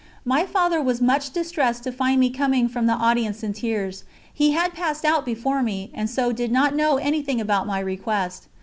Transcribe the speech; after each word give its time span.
My 0.25 0.47
Father 0.47 0.81
was 0.81 0.99
much 0.99 1.29
distressed 1.31 1.83
to 1.83 1.91
find 1.91 2.19
me 2.19 2.31
coming 2.31 2.67
from 2.67 2.87
the 2.87 2.93
audience 2.93 3.43
in 3.43 3.53
tears; 3.53 4.03
he 4.33 4.49
had 4.53 4.73
passed 4.73 5.05
out 5.05 5.27
before 5.27 5.61
me, 5.61 5.91
and 5.93 6.09
so 6.09 6.31
did 6.31 6.51
not 6.51 6.73
know 6.75 6.97
anything 6.97 7.39
about 7.39 7.67
my 7.67 7.77
request. 7.79 8.47